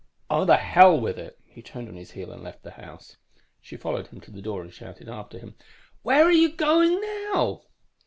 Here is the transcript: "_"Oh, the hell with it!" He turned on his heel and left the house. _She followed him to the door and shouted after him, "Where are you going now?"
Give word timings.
"_"Oh, 0.31 0.45
the 0.45 0.57
hell 0.57 0.99
with 0.99 1.19
it!" 1.19 1.37
He 1.45 1.61
turned 1.61 1.87
on 1.87 1.95
his 1.95 2.13
heel 2.13 2.31
and 2.31 2.41
left 2.41 2.63
the 2.63 2.71
house. 2.71 3.17
_She 3.63 3.79
followed 3.79 4.07
him 4.07 4.19
to 4.21 4.31
the 4.31 4.41
door 4.41 4.63
and 4.63 4.73
shouted 4.73 5.07
after 5.07 5.37
him, 5.37 5.53
"Where 6.01 6.23
are 6.23 6.31
you 6.31 6.51
going 6.51 6.99
now?" 6.99 7.61